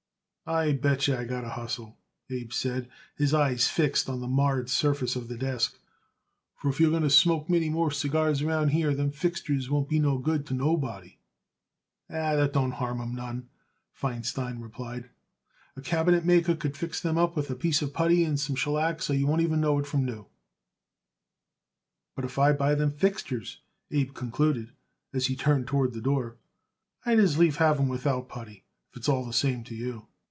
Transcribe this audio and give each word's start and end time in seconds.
"I 0.47 0.73
bet 0.73 1.07
yer 1.07 1.17
I 1.17 1.23
got 1.23 1.41
to 1.41 1.49
hustle," 1.49 1.97
Abe 2.29 2.51
said, 2.51 2.89
his 3.15 3.33
eyes 3.33 3.69
fixed 3.69 4.09
on 4.09 4.19
the 4.19 4.27
marred 4.27 4.69
surface 4.69 5.15
of 5.15 5.29
the 5.29 5.37
desk, 5.37 5.79
"for 6.57 6.67
if 6.67 6.77
you're 6.77 6.89
going 6.91 7.03
to 7.03 7.09
smoke 7.09 7.49
many 7.49 7.69
more 7.69 7.89
cigars 7.89 8.41
around 8.41 8.69
here 8.71 8.93
them 8.93 9.11
fixtures 9.11 9.69
won't 9.69 9.87
be 9.87 9.97
no 9.97 10.09
more 10.09 10.21
good 10.21 10.45
to 10.47 10.53
nobody." 10.53 11.17
"That 12.09 12.51
don't 12.51 12.73
harm 12.73 12.99
'em 12.99 13.15
none," 13.15 13.47
Feinstein 13.93 14.61
replied. 14.61 15.09
"A 15.77 15.81
cabinetmaker 15.81 16.59
could 16.59 16.75
fix 16.75 16.99
that 16.99 17.15
up 17.17 17.37
with 17.37 17.49
a 17.49 17.55
piece 17.55 17.81
of 17.81 17.93
putty 17.93 18.25
and 18.25 18.37
some 18.37 18.57
shellac 18.57 19.01
so 19.01 19.13
as 19.13 19.21
you 19.21 19.27
wouldn't 19.27 19.49
know 19.57 19.79
it 19.79 19.87
from 19.87 20.03
new." 20.03 20.25
"But 22.13 22.25
if 22.25 22.37
I 22.37 22.51
buy 22.51 22.73
it 22.73 22.75
them 22.75 22.91
fixtures," 22.91 23.61
Abe 23.89 24.13
concluded, 24.13 24.73
as 25.13 25.27
he 25.27 25.37
turned 25.37 25.67
toward 25.67 25.93
the 25.93 26.01
door, 26.01 26.35
"I'd 27.05 27.19
as 27.19 27.37
lief 27.37 27.55
have 27.55 27.79
'em 27.79 27.87
without 27.87 28.27
putty, 28.27 28.65
if 28.89 28.97
it's 28.97 29.07
all 29.07 29.23
the 29.23 29.31
same 29.31 29.63
to 29.63 29.75
you." 29.75 30.07